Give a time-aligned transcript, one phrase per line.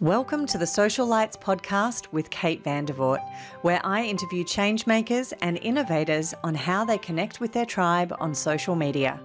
[0.00, 3.26] Welcome to the Social Lights podcast with Kate Vandervoort,
[3.62, 8.76] where I interview changemakers and innovators on how they connect with their tribe on social
[8.76, 9.18] media.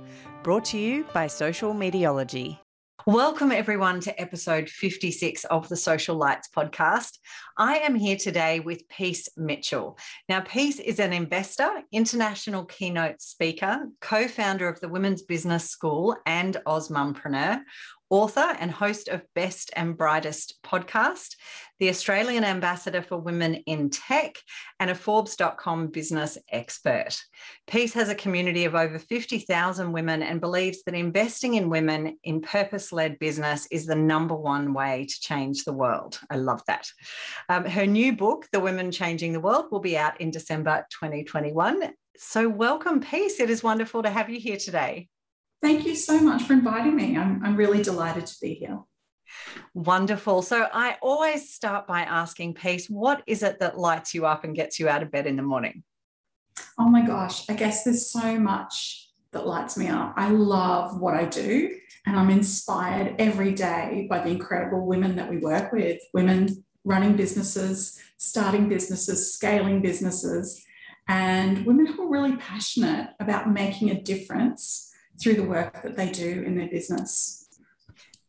[0.44, 2.58] Brought to you by Social Mediology.
[3.06, 7.18] Welcome, everyone, to episode 56 of the Social Lights podcast.
[7.58, 9.98] I am here today with Peace Mitchell.
[10.30, 16.16] Now, Peace is an investor, international keynote speaker, co founder of the Women's Business School,
[16.26, 17.62] and AusMumpreneur,
[18.12, 21.38] author and host of Best and Brightest podcast,
[21.80, 24.36] the Australian Ambassador for Women in Tech,
[24.80, 27.18] and a Forbes.com business expert.
[27.68, 32.42] Peace has a community of over 50,000 women and believes that investing in women in
[32.42, 36.20] purpose led business is the number one way to change the world.
[36.30, 36.88] I love that.
[37.48, 41.94] Um, her new book, The Women Changing the World, will be out in December 2021.
[42.18, 43.40] So, welcome, Peace.
[43.40, 45.08] It is wonderful to have you here today.
[45.62, 47.18] Thank you so much for inviting me.
[47.18, 48.80] I'm, I'm really delighted to be here.
[49.74, 50.42] Wonderful.
[50.42, 54.56] So I always start by asking Peace, what is it that lights you up and
[54.56, 55.84] gets you out of bed in the morning?
[56.78, 60.14] Oh my gosh, I guess there's so much that lights me up.
[60.18, 65.30] I love what I do, and I'm inspired every day by the incredible women that
[65.30, 70.64] we work with women running businesses, starting businesses, scaling businesses,
[71.08, 74.91] and women who are really passionate about making a difference
[75.22, 77.38] through the work that they do in their business.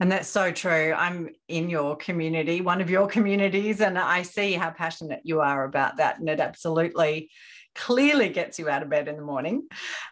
[0.01, 0.93] And that's so true.
[0.97, 5.65] I'm in your community, one of your communities, and I see how passionate you are
[5.65, 6.19] about that.
[6.19, 7.31] And it absolutely
[7.75, 9.63] clearly gets you out of bed in the morning.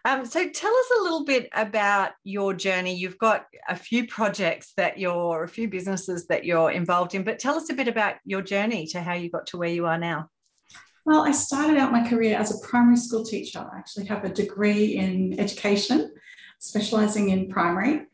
[0.04, 2.94] Um, so tell us a little bit about your journey.
[2.94, 7.38] You've got a few projects that you're, a few businesses that you're involved in, but
[7.38, 9.98] tell us a bit about your journey to how you got to where you are
[9.98, 10.28] now.
[11.04, 13.58] Well, I started out my career as a primary school teacher.
[13.58, 16.12] I actually have a degree in education
[16.60, 18.06] specializing in primary.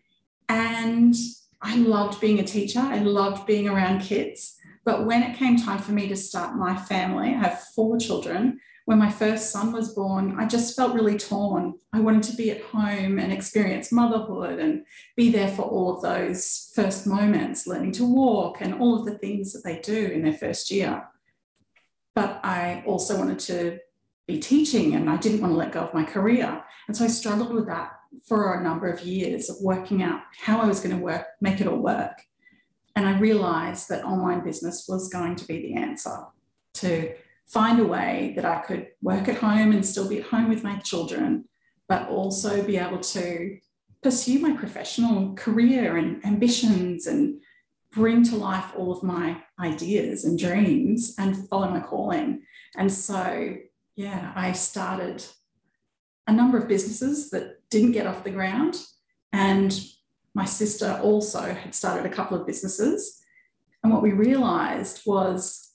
[0.49, 1.15] And
[1.61, 2.81] I loved being a teacher.
[2.81, 4.57] I loved being around kids.
[4.85, 8.61] But when it came time for me to start my family, I have four children.
[8.85, 11.75] When my first son was born, I just felt really torn.
[11.93, 14.85] I wanted to be at home and experience motherhood and
[15.17, 19.19] be there for all of those first moments, learning to walk and all of the
[19.19, 21.09] things that they do in their first year.
[22.15, 23.81] But I also wanted to
[24.29, 26.63] be teaching and I didn't want to let go of my career.
[26.87, 27.91] And so I struggled with that
[28.25, 31.61] for a number of years of working out how I was going to work, make
[31.61, 32.23] it all work.
[32.95, 36.17] And I realized that online business was going to be the answer
[36.75, 37.15] to
[37.47, 40.65] find a way that I could work at home and still be at home with
[40.65, 41.45] my children,
[41.89, 43.59] but also be able to
[44.03, 47.41] pursue my professional career and ambitions and
[47.93, 52.43] bring to life all of my ideas and dreams and follow my calling.
[52.77, 53.57] And so,
[53.95, 55.25] yeah, I started
[56.27, 58.81] a number of businesses that didn't get off the ground.
[59.33, 59.79] And
[60.35, 63.23] my sister also had started a couple of businesses.
[63.83, 65.73] And what we realized was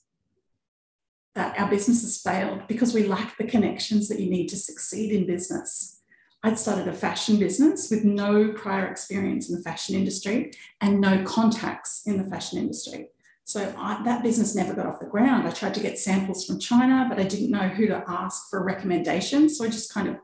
[1.34, 5.26] that our businesses failed because we lack the connections that you need to succeed in
[5.26, 6.00] business.
[6.42, 11.22] I'd started a fashion business with no prior experience in the fashion industry and no
[11.24, 13.08] contacts in the fashion industry.
[13.44, 15.46] So I, that business never got off the ground.
[15.46, 18.60] I tried to get samples from China, but I didn't know who to ask for
[18.60, 19.48] a recommendation.
[19.48, 20.16] So I just kind of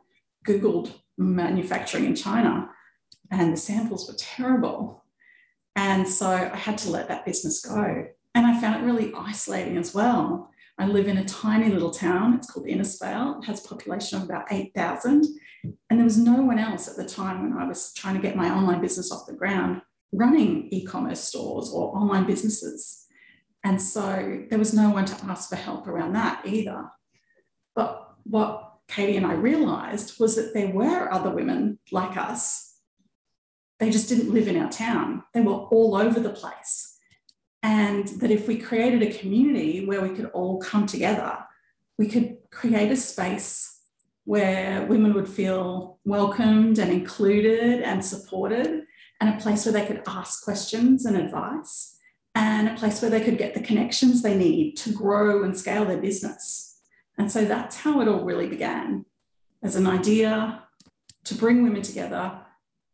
[0.49, 2.71] Googled manufacturing in China
[3.31, 5.05] and the samples were terrible.
[5.77, 8.07] And so I had to let that business go.
[8.35, 10.51] And I found it really isolating as well.
[10.79, 12.35] I live in a tiny little town.
[12.35, 13.43] It's called Innisfail.
[13.43, 15.27] It has a population of about 8,000.
[15.91, 18.37] And there was no one else at the time when I was trying to get
[18.37, 19.83] my online business off the ground
[20.13, 23.05] running e commerce stores or online businesses.
[23.65, 26.91] And so there was no one to ask for help around that either.
[27.75, 32.75] But what Katie and I realized was that there were other women like us.
[33.79, 36.97] They just didn't live in our town, they were all over the place.
[37.63, 41.39] And that if we created a community where we could all come together,
[41.99, 43.81] we could create a space
[44.25, 48.85] where women would feel welcomed and included and supported,
[49.21, 51.97] and a place where they could ask questions and advice,
[52.35, 55.85] and a place where they could get the connections they need to grow and scale
[55.85, 56.68] their business.
[57.19, 59.05] And so that's how it all really began
[59.63, 60.63] as an idea
[61.25, 62.41] to bring women together,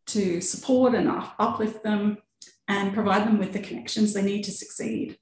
[0.07, 1.07] to support and
[1.39, 2.17] uplift them,
[2.67, 5.17] and provide them with the connections they need to succeed.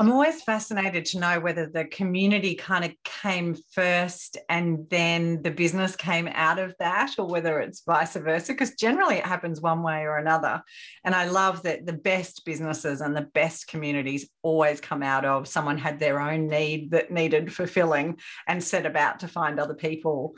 [0.00, 5.52] I'm always fascinated to know whether the community kind of came first and then the
[5.52, 9.84] business came out of that, or whether it's vice versa, because generally it happens one
[9.84, 10.62] way or another.
[11.04, 15.46] And I love that the best businesses and the best communities always come out of
[15.46, 18.18] someone had their own need that needed fulfilling
[18.48, 20.34] and set about to find other people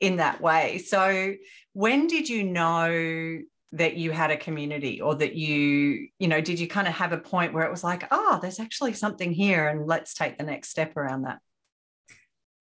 [0.00, 0.78] in that way.
[0.78, 1.34] So,
[1.74, 3.40] when did you know
[3.74, 7.12] that you had a community or that you, you know, did you kind of have
[7.12, 10.44] a point where it was like, oh, there's actually something here and let's take the
[10.44, 11.40] next step around that?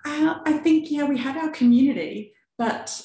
[0.03, 2.99] Uh, I think, yeah, we had our community, but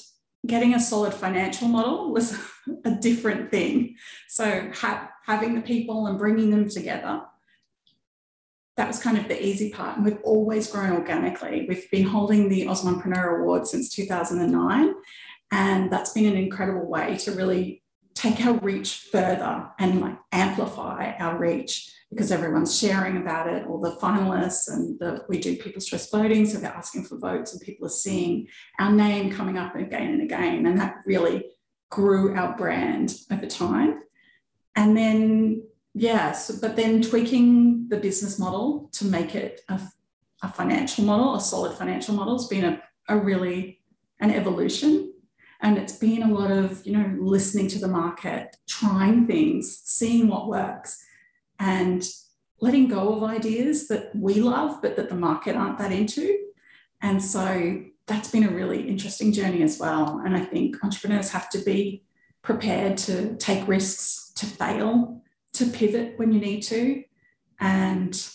[0.45, 2.35] getting a solid financial model was
[2.85, 3.95] a different thing.
[4.27, 7.21] So ha- having the people and bringing them together,
[8.75, 9.97] that was kind of the easy part.
[9.97, 11.67] And we've always grown organically.
[11.69, 14.95] We've been holding the Australian Award since 2009.
[15.51, 17.83] And that's been an incredible way to really
[18.19, 23.79] take our reach further and like amplify our reach because everyone's sharing about it, all
[23.79, 27.61] the finalists, and the, we do people's choice voting, so they're asking for votes, and
[27.61, 28.47] people are seeing
[28.79, 31.45] our name coming up again and again, and that really
[31.91, 34.01] grew our brand over time.
[34.75, 35.63] And then,
[35.93, 39.79] yes, but then tweaking the business model to make it a,
[40.41, 43.81] a financial model, a solid financial model, has been a, a really
[44.19, 45.08] an evolution.
[45.61, 50.27] And it's been a lot of, you know, listening to the market, trying things, seeing
[50.27, 51.03] what works
[51.59, 52.07] and
[52.61, 56.37] letting go of ideas that we love but that the market aren't that into.
[57.01, 60.21] And so that's been a really interesting journey as well.
[60.25, 62.03] And I think entrepreneurs have to be
[62.41, 65.21] prepared to take risks, to fail,
[65.53, 67.03] to pivot when you need to.
[67.59, 68.29] And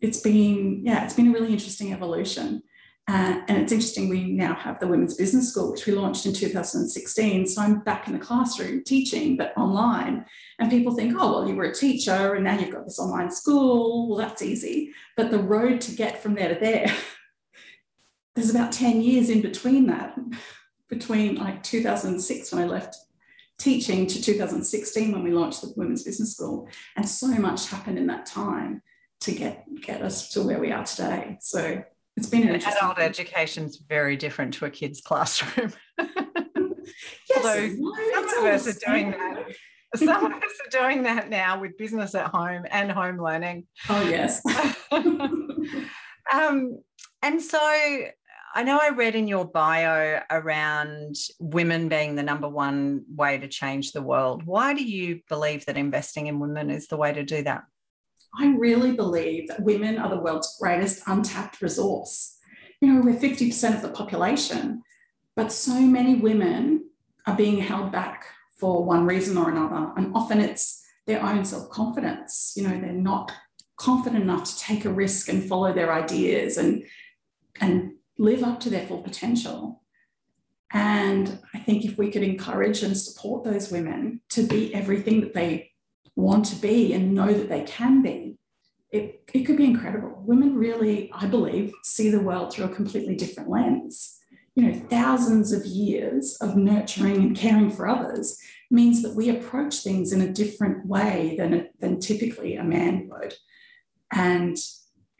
[0.00, 2.62] it's been, yeah, it's been a really interesting evolution.
[3.08, 6.34] Uh, and it's interesting, we now have the Women's Business School, which we launched in
[6.34, 7.46] 2016.
[7.46, 10.26] So I'm back in the classroom teaching, but online.
[10.58, 13.30] And people think, oh, well, you were a teacher and now you've got this online
[13.30, 14.08] school.
[14.08, 14.92] Well, that's easy.
[15.16, 16.94] But the road to get from there to there,
[18.34, 20.14] there's about 10 years in between that,
[20.90, 22.94] between like 2006 when I left
[23.58, 26.68] teaching to 2016 when we launched the Women's Business School.
[26.94, 28.82] And so much happened in that time
[29.20, 31.38] to get, get us to where we are today.
[31.40, 31.82] So
[32.18, 35.72] it's been an adult education is very different to a kid's classroom.
[35.98, 37.68] yes, Although
[38.28, 39.46] some of us are doing that.
[39.94, 43.66] Some of us are doing that now with business at home and home learning.
[43.88, 44.42] Oh yes.
[44.90, 46.80] um,
[47.22, 53.04] and so I know I read in your bio around women being the number one
[53.14, 54.42] way to change the world.
[54.44, 57.62] Why do you believe that investing in women is the way to do that?
[58.36, 62.36] I really believe that women are the world's greatest untapped resource.
[62.80, 64.82] You know, we're 50% of the population,
[65.34, 66.90] but so many women
[67.26, 68.26] are being held back
[68.56, 69.92] for one reason or another.
[69.96, 72.52] And often it's their own self confidence.
[72.56, 73.32] You know, they're not
[73.76, 76.84] confident enough to take a risk and follow their ideas and,
[77.60, 79.82] and live up to their full potential.
[80.72, 85.32] And I think if we could encourage and support those women to be everything that
[85.32, 85.70] they
[86.22, 88.38] want to be and know that they can be,
[88.90, 90.22] it, it could be incredible.
[90.26, 94.18] Women really, I believe, see the world through a completely different lens.
[94.56, 98.36] You know, thousands of years of nurturing and caring for others
[98.70, 103.34] means that we approach things in a different way than, than typically a man would.
[104.12, 104.56] And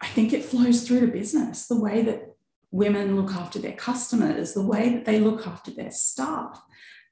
[0.01, 2.35] I think it flows through to business, the way that
[2.73, 6.61] women look after their customers, the way that they look after their staff,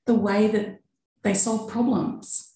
[0.07, 0.81] the way that
[1.23, 2.53] they solve problems.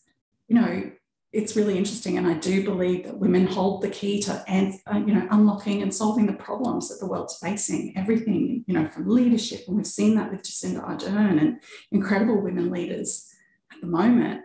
[0.48, 0.90] You know,
[1.32, 5.14] it's really interesting, and I do believe that women hold the key to, uh, you
[5.14, 7.96] know, unlocking and solving the problems that the world's facing.
[7.96, 11.60] Everything, you know, from leadership, and we've seen that with Jacinda Ardern and
[11.92, 13.32] incredible women leaders
[13.72, 14.42] at the moment,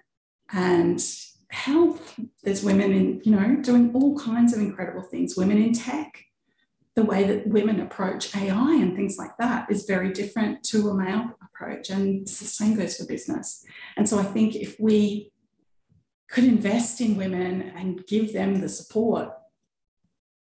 [0.52, 1.04] and
[1.50, 2.20] health.
[2.44, 5.36] There's women in, you know, doing all kinds of incredible things.
[5.36, 6.26] Women in tech,
[6.96, 10.94] the way that women approach AI and things like that is very different to a
[10.94, 13.66] male approach, and the same goes for business.
[13.98, 15.32] And so I think if we
[16.30, 19.32] could invest in women and give them the support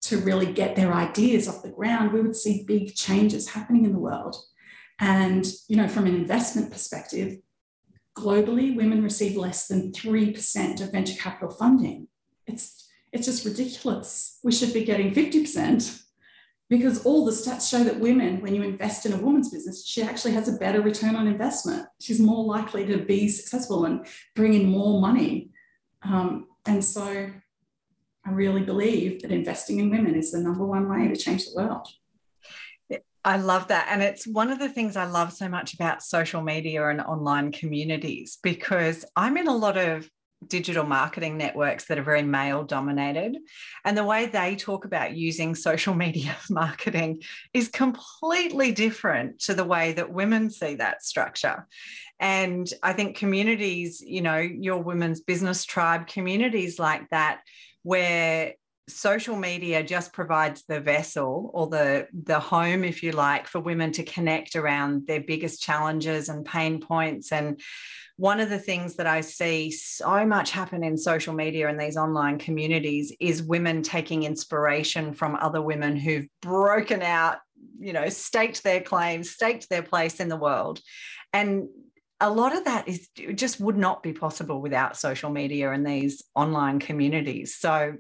[0.03, 3.93] to really get their ideas off the ground, we would see big changes happening in
[3.93, 4.35] the world.
[4.99, 7.37] And, you know, from an investment perspective,
[8.17, 12.07] globally, women receive less than 3% of venture capital funding.
[12.45, 14.39] It's, it's just ridiculous.
[14.43, 16.01] We should be getting 50%
[16.69, 20.01] because all the stats show that women, when you invest in a woman's business, she
[20.01, 21.87] actually has a better return on investment.
[22.01, 25.51] She's more likely to be successful and bring in more money
[26.03, 27.29] um, and so
[28.25, 31.55] I really believe that investing in women is the number one way to change the
[31.55, 31.87] world.
[33.25, 33.87] I love that.
[33.89, 37.53] And it's one of the things I love so much about social media and online
[37.53, 40.09] communities because I'm in a lot of
[40.47, 43.37] digital marketing networks that are very male dominated.
[43.85, 47.21] And the way they talk about using social media marketing
[47.53, 51.67] is completely different to the way that women see that structure.
[52.23, 57.41] And I think communities, you know, your women's business tribe, communities like that,
[57.81, 58.53] where
[58.87, 63.91] social media just provides the vessel or the the home if you like for women
[63.91, 67.61] to connect around their biggest challenges and pain points and
[68.17, 71.97] one of the things that I see so much happen in social media and these
[71.97, 77.39] online communities is women taking inspiration from other women who've broken out,
[77.79, 80.79] you know, staked their claims, staked their place in the world.
[81.33, 81.69] And
[82.23, 86.23] a lot of that is just would not be possible without social media and these
[86.35, 87.55] online communities.
[87.55, 87.97] So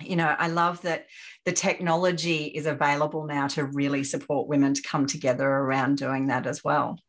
[0.00, 1.06] you know, I love that
[1.44, 6.46] the technology is available now to really support women to come together around doing that
[6.46, 7.00] as well.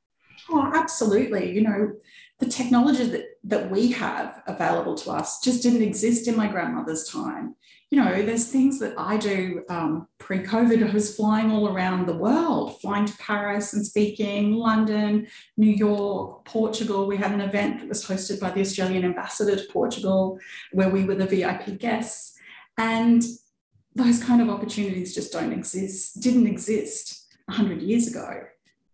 [0.50, 1.52] Oh, absolutely.
[1.52, 1.92] You know,
[2.40, 7.08] the technology that, that we have available to us just didn't exist in my grandmother's
[7.08, 7.56] time.
[7.92, 10.88] You know, there's things that I do um, pre COVID.
[10.88, 15.28] I was flying all around the world, flying to Paris and speaking, London,
[15.58, 17.08] New York, Portugal.
[17.08, 20.40] We had an event that was hosted by the Australian ambassador to Portugal,
[20.72, 22.38] where we were the VIP guests.
[22.78, 23.24] And
[23.96, 28.44] those kind of opportunities just don't exist, didn't exist 100 years ago.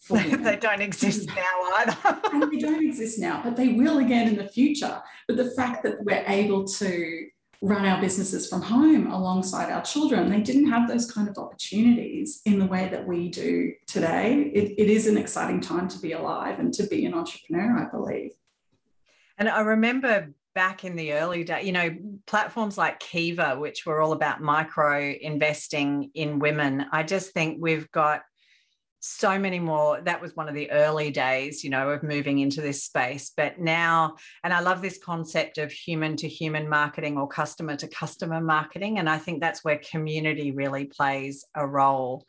[0.09, 2.19] they don't exist now either.
[2.31, 5.01] and they don't exist now, but they will again in the future.
[5.27, 7.27] But the fact that we're able to
[7.65, 12.41] run our businesses from home alongside our children, they didn't have those kind of opportunities
[12.45, 14.51] in the way that we do today.
[14.53, 17.89] It, it is an exciting time to be alive and to be an entrepreneur, I
[17.89, 18.31] believe.
[19.39, 21.89] And I remember back in the early days, you know,
[22.27, 26.85] platforms like Kiva, which were all about micro investing in women.
[26.91, 28.21] I just think we've got
[29.05, 30.01] so many more.
[30.01, 33.31] That was one of the early days you know of moving into this space.
[33.35, 37.87] But now and i love this concept of human to human marketing or customer to
[37.87, 38.97] customer marketing.
[38.97, 42.25] And i think that's where community really plays a role.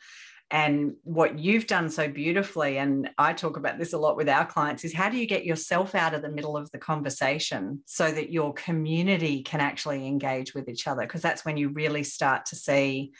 [0.50, 4.44] And what you've done so beautifully and i talk about this a lot with our
[4.44, 8.12] clients is how do you get yourself out of the middle of the conversation so
[8.12, 11.02] that your community can actually engage with each other?
[11.02, 13.12] Because that's when you really start to see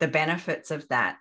[0.00, 1.16] the benefits of that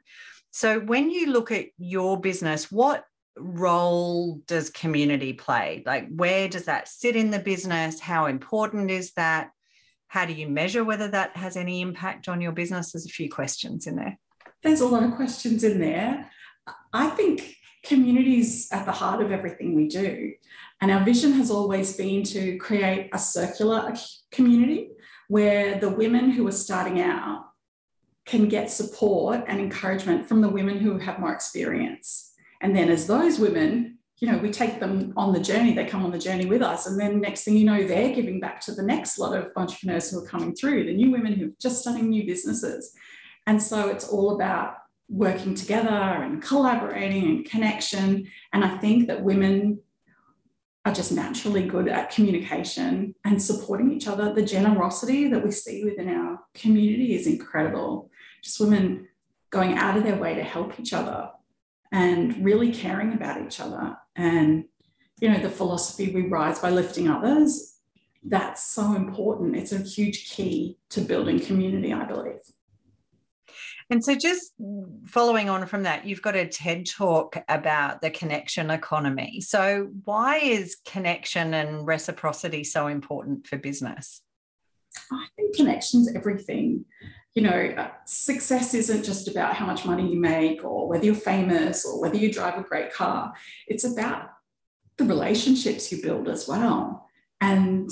[0.55, 3.05] so, when you look at your business, what
[3.35, 5.81] role does community play?
[5.83, 7.99] Like, where does that sit in the business?
[7.99, 9.49] How important is that?
[10.09, 12.91] How do you measure whether that has any impact on your business?
[12.91, 14.19] There's a few questions in there.
[14.61, 16.29] There's a lot of questions in there.
[16.93, 20.33] I think community is at the heart of everything we do.
[20.81, 23.91] And our vision has always been to create a circular
[24.31, 24.91] community
[25.29, 27.45] where the women who are starting out
[28.25, 32.31] can get support and encouragement from the women who have more experience.
[32.61, 36.05] And then as those women, you know, we take them on the journey, they come
[36.05, 36.87] on the journey with us.
[36.87, 40.09] And then next thing you know, they're giving back to the next lot of entrepreneurs
[40.09, 42.93] who are coming through, the new women who are just starting new businesses.
[43.45, 44.75] And so it's all about
[45.09, 48.27] working together and collaborating and connection.
[48.53, 49.79] And I think that women
[50.85, 54.33] are just naturally good at communication and supporting each other.
[54.33, 58.09] The generosity that we see within our community is incredible
[58.43, 59.07] just women
[59.49, 61.29] going out of their way to help each other
[61.91, 63.95] and really caring about each other.
[64.15, 64.65] And,
[65.19, 67.77] you know, the philosophy we rise by lifting others,
[68.23, 69.55] that's so important.
[69.55, 72.39] It's a huge key to building community, I believe.
[73.89, 74.53] And so, just
[75.05, 79.41] following on from that, you've got a TED talk about the connection economy.
[79.41, 84.21] So, why is connection and reciprocity so important for business?
[85.11, 86.85] I think connection's everything
[87.35, 91.83] you know, success isn't just about how much money you make or whether you're famous
[91.85, 93.33] or whether you drive a great car.
[93.67, 94.29] It's about
[94.97, 97.09] the relationships you build as well.
[97.41, 97.89] And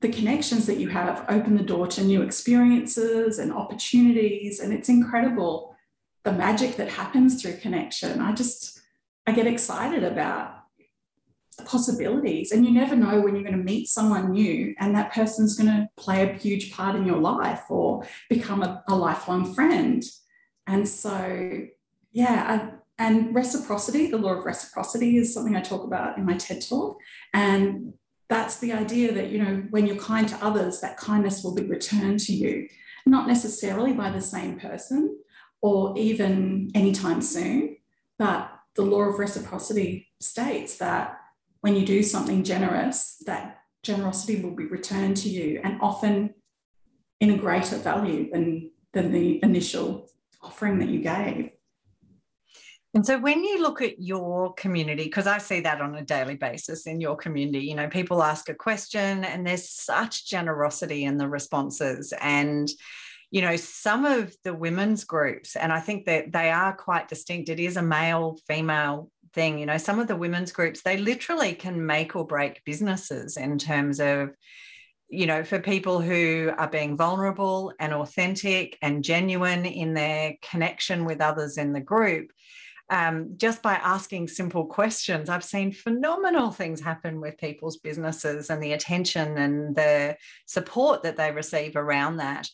[0.00, 4.60] the connections that you have open the door to new experiences and opportunities.
[4.60, 5.76] And it's incredible
[6.22, 8.20] the magic that happens through connection.
[8.20, 8.80] I just,
[9.26, 10.59] I get excited about
[11.64, 12.52] possibilities.
[12.52, 15.68] And you never know when you're going to meet someone new and that person's going
[15.68, 20.02] to play a huge part in your life or become a, a lifelong friend.
[20.66, 21.62] And so,
[22.12, 26.36] yeah, I, and reciprocity, the law of reciprocity is something I talk about in my
[26.36, 26.98] TED talk.
[27.32, 27.94] And
[28.28, 31.64] that's the idea that, you know, when you're kind to others, that kindness will be
[31.64, 32.68] returned to you,
[33.06, 35.18] not necessarily by the same person
[35.62, 37.76] or even anytime soon,
[38.18, 41.19] but the law of reciprocity states that
[41.60, 46.34] when you do something generous, that generosity will be returned to you and often
[47.20, 50.08] in a greater value than, than the initial
[50.42, 51.50] offering that you gave.
[52.92, 56.34] And so when you look at your community, because I see that on a daily
[56.34, 61.16] basis in your community, you know, people ask a question and there's such generosity in
[61.16, 62.12] the responses.
[62.20, 62.68] And,
[63.30, 67.48] you know, some of the women's groups, and I think that they are quite distinct,
[67.48, 69.58] it is a male female thing.
[69.58, 73.58] You know, some of the women's groups, they literally can make or break businesses in
[73.58, 74.30] terms of
[75.12, 81.04] you know, for people who are being vulnerable and authentic and genuine in their connection
[81.04, 82.30] with others in the group,
[82.90, 88.62] um, just by asking simple questions, I've seen phenomenal things happen with people's businesses and
[88.62, 92.48] the attention and the support that they receive around that.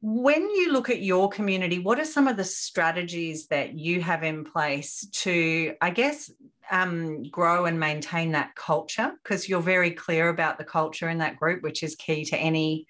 [0.00, 4.22] When you look at your community, what are some of the strategies that you have
[4.22, 6.30] in place to, I guess,
[6.70, 9.12] um, grow and maintain that culture?
[9.22, 12.86] Because you're very clear about the culture in that group, which is key to any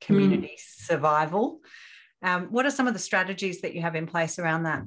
[0.00, 0.86] community mm.
[0.86, 1.60] survival.
[2.22, 4.84] Um, what are some of the strategies that you have in place around that?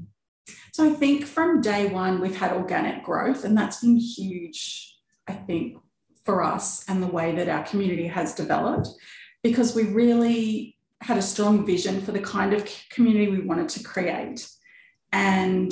[0.73, 4.95] So I think from day one, we've had organic growth, and that's been huge,
[5.27, 5.77] I think,
[6.23, 8.89] for us and the way that our community has developed
[9.43, 13.83] because we really had a strong vision for the kind of community we wanted to
[13.83, 14.49] create
[15.11, 15.71] and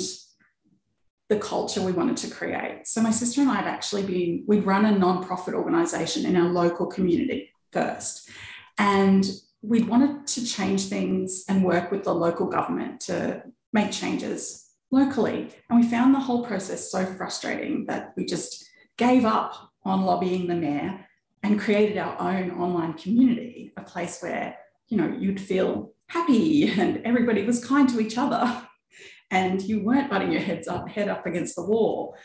[1.28, 2.86] the culture we wanted to create.
[2.86, 6.48] So my sister and I had actually been, we'd run a non-profit organization in our
[6.48, 8.28] local community first.
[8.78, 9.24] And
[9.62, 15.50] we'd wanted to change things and work with the local government to make changes locally.
[15.68, 18.64] And we found the whole process so frustrating that we just
[18.98, 21.06] gave up on lobbying the mayor
[21.42, 24.56] and created our own online community, a place where,
[24.88, 28.66] you know, you'd feel happy and everybody was kind to each other
[29.30, 32.16] and you weren't butting your heads up, head up against the wall.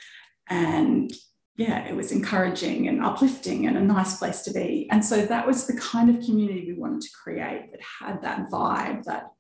[0.48, 1.12] And
[1.56, 4.88] yeah, it was encouraging and uplifting and a nice place to be.
[4.92, 8.50] And so that was the kind of community we wanted to create that had that
[8.50, 9.32] vibe that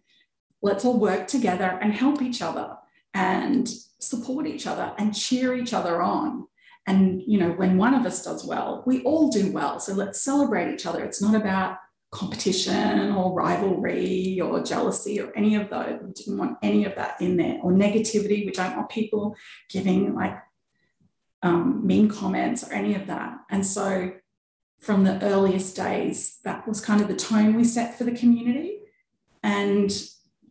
[0.61, 2.75] let's all work together and help each other
[3.13, 6.45] and support each other and cheer each other on.
[6.87, 9.79] And, you know, when one of us does well, we all do well.
[9.79, 11.03] So let's celebrate each other.
[11.03, 11.77] It's not about
[12.11, 15.99] competition or rivalry or jealousy or any of those.
[16.01, 18.45] We didn't want any of that in there or negativity.
[18.45, 19.35] We don't want people
[19.69, 20.37] giving like
[21.43, 23.37] um, mean comments or any of that.
[23.49, 24.13] And so
[24.79, 28.79] from the earliest days, that was kind of the tone we set for the community.
[29.43, 29.91] And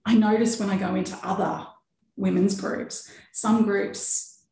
[0.04, 1.66] I notice when I go into other
[2.16, 3.10] women's groups.
[3.32, 4.44] Some groups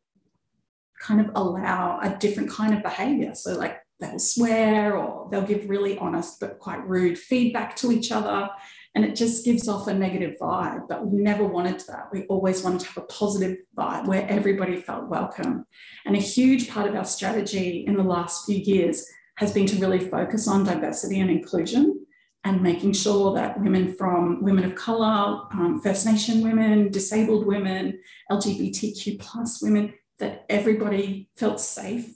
[1.01, 3.35] kind of allow a different kind of behavior.
[3.35, 8.13] So, like they'll swear or they'll give really honest but quite rude feedback to each
[8.13, 8.49] other.
[8.95, 10.89] And it just gives off a negative vibe.
[10.89, 12.09] But we never wanted that.
[12.13, 15.67] We always wanted to have a positive vibe where everybody felt welcome.
[16.07, 19.77] And a huge part of our strategy in the last few years has been to
[19.77, 22.07] really focus on diversity and inclusion
[22.45, 27.99] and making sure that women from women of colour, um, First Nation women, disabled women,
[28.31, 32.16] LGBTQ plus women, that everybody felt safe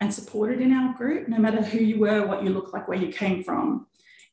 [0.00, 2.98] and supported in our group, no matter who you were, what you looked like, where
[2.98, 3.86] you came from,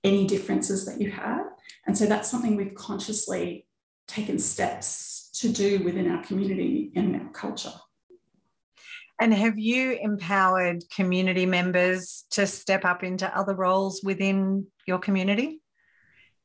[0.03, 1.43] any differences that you had.
[1.87, 3.65] And so that's something we've consciously
[4.07, 7.73] taken steps to do within our community and our culture.
[9.19, 15.61] And have you empowered community members to step up into other roles within your community?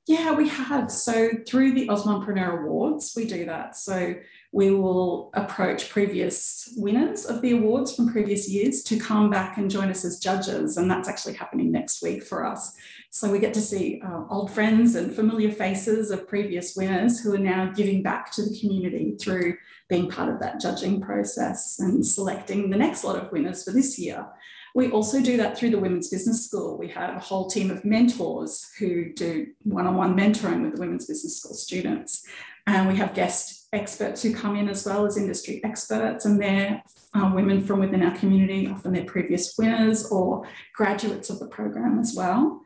[0.06, 0.90] Yeah, we have.
[0.90, 3.76] So through the AusMumpreneur Awards, we do that.
[3.76, 4.14] So
[4.52, 9.70] we will approach previous winners of the awards from previous years to come back and
[9.70, 10.76] join us as judges.
[10.76, 12.74] And that's actually happening next week for us.
[13.10, 17.34] So we get to see uh, old friends and familiar faces of previous winners who
[17.34, 19.56] are now giving back to the community through
[19.88, 23.98] being part of that judging process and selecting the next lot of winners for this
[23.98, 24.26] year.
[24.74, 26.78] We also do that through the Women's Business School.
[26.78, 30.80] We have a whole team of mentors who do one on one mentoring with the
[30.80, 32.24] Women's Business School students.
[32.66, 36.82] And we have guest experts who come in as well as industry experts, and they're
[37.14, 41.98] uh, women from within our community, often they're previous winners or graduates of the program
[41.98, 42.62] as well,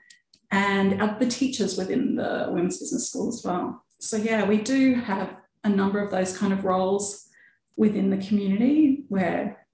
[0.50, 3.84] and the teachers within the Women's Business School as well.
[3.98, 7.28] So, yeah, we do have a number of those kind of roles
[7.76, 9.66] within the community where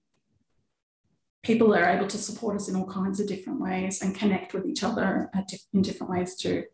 [1.42, 4.66] people are able to support us in all kinds of different ways and connect with
[4.66, 5.30] each other
[5.72, 6.64] in different ways too.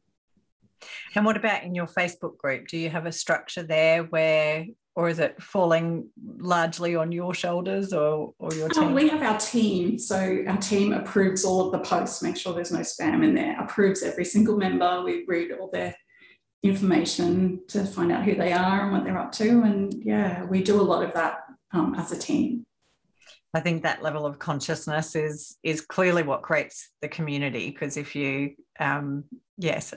[1.15, 2.69] And what about in your Facebook group?
[2.69, 6.09] Do you have a structure there where, or is it falling
[6.39, 8.85] largely on your shoulders or, or your team?
[8.85, 9.99] Oh, we have our team.
[9.99, 13.61] So our team approves all of the posts, make sure there's no spam in there,
[13.61, 15.03] approves every single member.
[15.03, 15.95] We read all their
[16.63, 19.63] information to find out who they are and what they're up to.
[19.63, 21.41] And yeah, we do a lot of that
[21.73, 22.65] um, as a team.
[23.55, 27.71] I think that level of consciousness is is clearly what creates the community.
[27.71, 29.25] Because if you, um,
[29.57, 29.95] yes,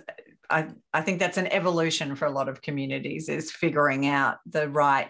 [0.50, 4.70] I I think that's an evolution for a lot of communities is figuring out the
[4.70, 5.10] right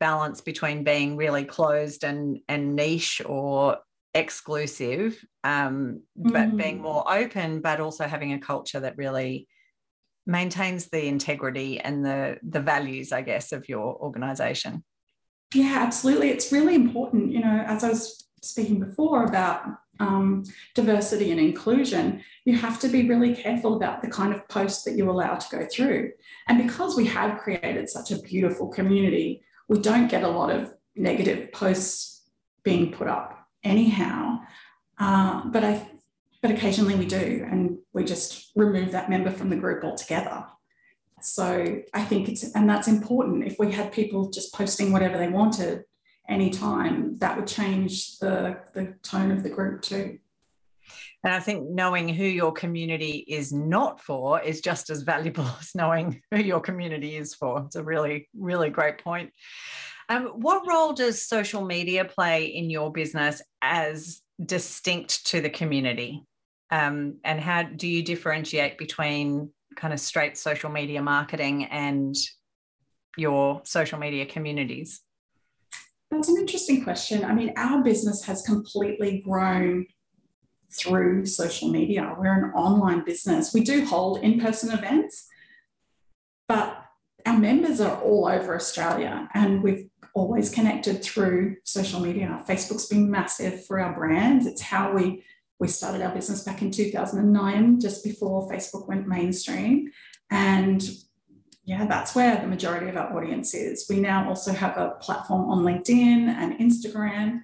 [0.00, 3.78] balance between being really closed and and niche or
[4.14, 6.56] exclusive, um, but mm.
[6.56, 9.48] being more open, but also having a culture that really
[10.26, 14.84] maintains the integrity and the the values, I guess, of your organization.
[15.54, 16.30] Yeah, absolutely.
[16.30, 17.32] It's really important.
[17.32, 19.64] You know, as I was speaking before about
[20.00, 24.84] um, diversity and inclusion, you have to be really careful about the kind of posts
[24.84, 26.12] that you allow to go through.
[26.48, 30.72] And because we have created such a beautiful community, we don't get a lot of
[30.96, 32.22] negative posts
[32.62, 34.38] being put up anyhow.
[34.98, 35.86] Uh, but I,
[36.42, 40.44] but occasionally we do, and we just remove that member from the group altogether.
[41.22, 43.46] So I think it's, and that's important.
[43.46, 45.84] If we had people just posting whatever they wanted
[46.28, 50.18] anytime, that would change the, the tone of the group too.
[51.22, 55.74] And I think knowing who your community is not for is just as valuable as
[55.74, 57.62] knowing who your community is for.
[57.66, 59.30] It's a really, really great point.
[60.10, 66.24] Um, what role does social media play in your business as distinct to the community?
[66.70, 72.14] Um, and how do you differentiate between kind of straight social media marketing and
[73.16, 75.00] your social media communities?
[76.14, 77.24] That's an interesting question.
[77.24, 79.86] I mean, our business has completely grown
[80.72, 82.14] through social media.
[82.16, 83.52] We're an online business.
[83.52, 85.26] We do hold in person events,
[86.46, 86.84] but
[87.26, 92.44] our members are all over Australia and we've always connected through social media.
[92.48, 94.46] Facebook's been massive for our brands.
[94.46, 95.24] It's how we
[95.58, 99.90] we started our business back in 2009, just before Facebook went mainstream.
[100.30, 100.82] And
[101.64, 103.86] yeah, that's where the majority of our audience is.
[103.88, 107.40] We now also have a platform on LinkedIn and Instagram.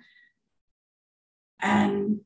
[1.60, 2.20] And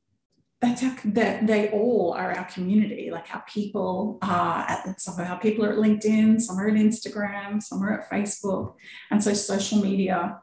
[0.60, 3.10] that's how that they all are our community.
[3.12, 6.74] Like our people are at some of our people are at LinkedIn, some are at
[6.74, 8.74] Instagram, some are at Facebook.
[9.10, 10.40] And so social media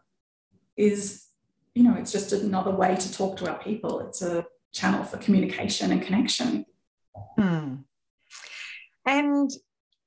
[0.77, 1.25] is,
[1.75, 3.99] you know, it's just another way to talk to our people.
[4.07, 6.65] It's a channel for communication and connection.
[7.37, 7.75] Hmm.
[9.05, 9.49] And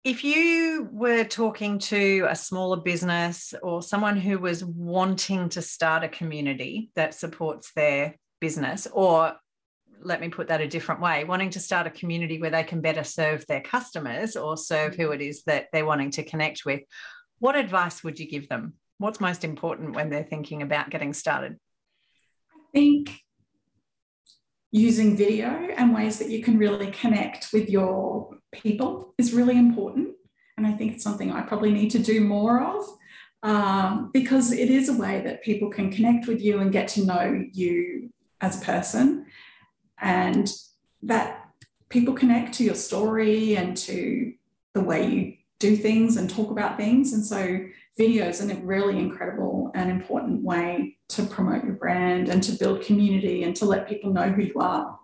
[0.04, 6.04] if you were talking to a smaller business or someone who was wanting to start
[6.04, 9.32] a community that supports their business or
[10.02, 12.82] let me put that a different way wanting to start a community where they can
[12.82, 16.82] better serve their customers or serve who it is that they're wanting to connect with
[17.38, 18.74] what advice would you give them?
[18.98, 21.58] What's most important when they're thinking about getting started?
[22.54, 23.20] I think
[24.70, 30.14] using video and ways that you can really connect with your people is really important
[30.56, 32.84] and i think it's something i probably need to do more of
[33.42, 37.04] um, because it is a way that people can connect with you and get to
[37.04, 39.26] know you as a person
[40.00, 40.50] and
[41.02, 41.48] that
[41.90, 44.32] people connect to your story and to
[44.72, 47.12] the way you do things and talk about things.
[47.12, 47.66] And so
[47.98, 52.82] videos is a really incredible and important way to promote your brand and to build
[52.82, 54.98] community and to let people know who you are.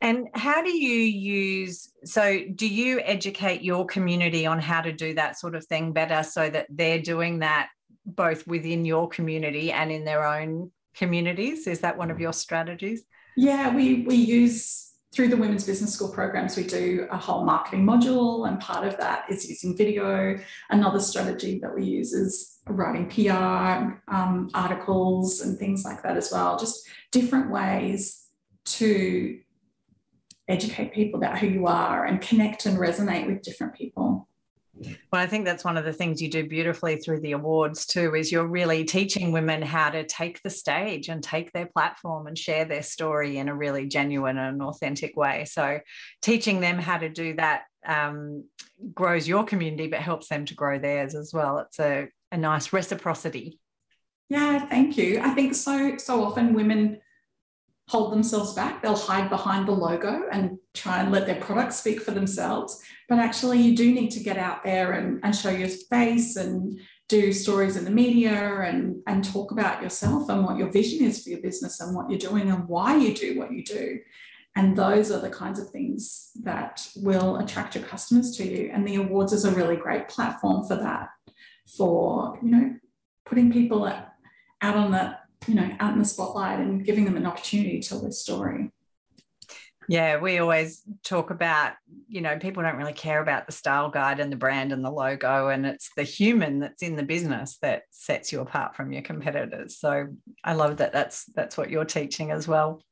[0.00, 1.92] And how do you use?
[2.04, 6.22] So, do you educate your community on how to do that sort of thing better
[6.22, 7.68] so that they're doing that
[8.06, 11.66] both within your community and in their own communities?
[11.66, 13.04] Is that one of your strategies?
[13.36, 17.84] Yeah, we, we use through the Women's Business School programs, we do a whole marketing
[17.84, 20.38] module, and part of that is using video.
[20.70, 26.30] Another strategy that we use is writing PR um, articles and things like that as
[26.30, 26.56] well.
[26.58, 28.24] Just different ways
[28.66, 29.40] to
[30.50, 34.28] educate people about who you are and connect and resonate with different people.
[35.12, 38.14] Well, I think that's one of the things you do beautifully through the awards too,
[38.14, 42.38] is you're really teaching women how to take the stage and take their platform and
[42.38, 45.44] share their story in a really genuine and authentic way.
[45.44, 45.80] So,
[46.22, 48.44] teaching them how to do that um,
[48.94, 51.58] grows your community, but helps them to grow theirs as well.
[51.58, 53.58] It's a, a nice reciprocity.
[54.30, 55.20] Yeah, thank you.
[55.20, 55.96] I think so.
[55.98, 57.00] So often women
[57.90, 58.80] hold themselves back.
[58.80, 62.80] They'll hide behind the logo and try and let their products speak for themselves.
[63.08, 66.78] But actually, you do need to get out there and, and show your face and
[67.08, 71.20] do stories in the media and, and talk about yourself and what your vision is
[71.20, 73.98] for your business and what you're doing and why you do what you do.
[74.54, 78.70] And those are the kinds of things that will attract your customers to you.
[78.72, 81.08] And the awards is a really great platform for that,
[81.76, 82.76] for, you know,
[83.26, 83.84] putting people
[84.62, 87.88] out on the you know, out in the spotlight and giving them an opportunity to
[87.88, 88.70] tell their story.
[89.88, 91.72] Yeah, we always talk about,
[92.06, 94.90] you know, people don't really care about the style guide and the brand and the
[94.90, 99.02] logo, and it's the human that's in the business that sets you apart from your
[99.02, 99.78] competitors.
[99.78, 100.06] So
[100.44, 102.82] I love that that's that's what you're teaching as well.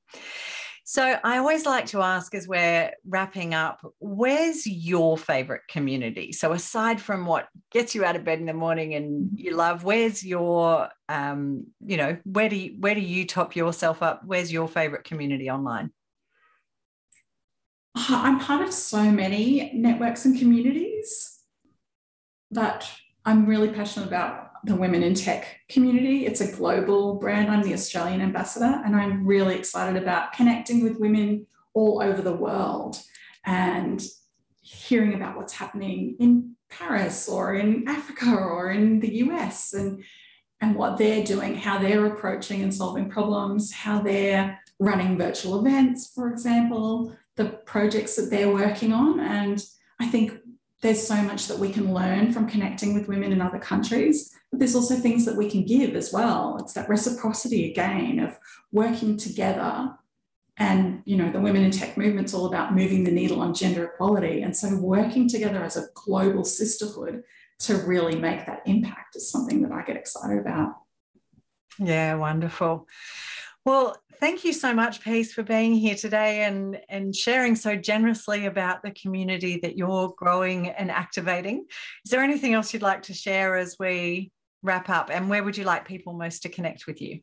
[0.90, 6.32] So I always like to ask as we're wrapping up, where's your favorite community?
[6.32, 9.84] So aside from what gets you out of bed in the morning and you love,
[9.84, 14.22] where's your, um, you know, where do you, where do you top yourself up?
[14.24, 15.90] Where's your favorite community online?
[17.94, 21.40] I'm part of so many networks and communities
[22.50, 22.90] that
[23.26, 26.26] I'm really passionate about the women in tech community.
[26.26, 27.50] It's a global brand.
[27.50, 32.34] I'm the Australian ambassador, and I'm really excited about connecting with women all over the
[32.34, 33.00] world
[33.44, 34.02] and
[34.60, 40.04] hearing about what's happening in Paris or in Africa or in the US and,
[40.60, 46.12] and what they're doing, how they're approaching and solving problems, how they're running virtual events,
[46.14, 49.20] for example, the projects that they're working on.
[49.20, 49.64] And
[50.00, 50.32] I think
[50.82, 54.58] there's so much that we can learn from connecting with women in other countries, but
[54.58, 56.56] there's also things that we can give as well.
[56.60, 58.36] It's that reciprocity again of
[58.72, 59.94] working together.
[60.56, 63.84] And you know, the women in tech movement's all about moving the needle on gender
[63.84, 64.42] equality.
[64.42, 67.22] And so working together as a global sisterhood
[67.60, 70.76] to really make that impact is something that I get excited about.
[71.78, 72.86] Yeah, wonderful.
[73.64, 78.46] Well, thank you so much, Peace, for being here today and, and sharing so generously
[78.46, 81.66] about the community that you're growing and activating.
[82.04, 85.10] Is there anything else you'd like to share as we wrap up?
[85.10, 87.20] And where would you like people most to connect with you?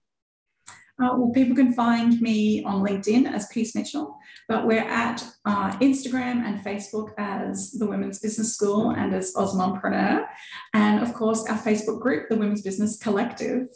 [0.97, 4.17] Uh, well, people can find me on LinkedIn as Peace Mitchell,
[4.47, 10.25] but we're at uh, Instagram and Facebook as the Women's Business School and as AusMumpreneur.
[10.73, 13.67] And of course, our Facebook group, the Women's Business Collective,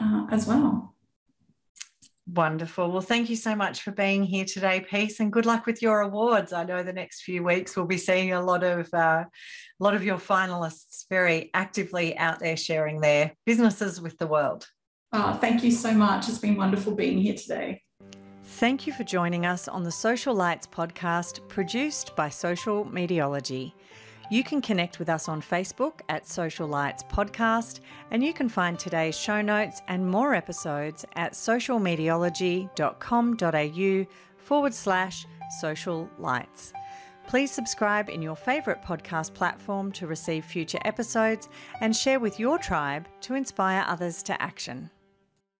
[0.00, 0.94] uh, as well.
[2.26, 2.92] Wonderful.
[2.92, 6.00] Well, thank you so much for being here today, Peace, and good luck with your
[6.00, 6.52] awards.
[6.52, 9.94] I know the next few weeks we'll be seeing a lot of uh, a lot
[9.94, 14.66] of your finalists very actively out there sharing their businesses with the world.
[15.12, 16.28] Oh, thank you so much.
[16.28, 17.82] It's been wonderful being here today.
[18.44, 23.72] Thank you for joining us on the Social Lights podcast produced by Social Mediology.
[24.32, 27.80] You can connect with us on Facebook at Social Lights Podcast,
[28.12, 35.26] and you can find today's show notes and more episodes at socialmediology.com.au forward slash
[35.60, 36.72] social lights.
[37.26, 41.48] Please subscribe in your favourite podcast platform to receive future episodes
[41.80, 44.90] and share with your tribe to inspire others to action.